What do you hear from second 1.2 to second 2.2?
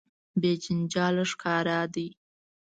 ښکاره ده.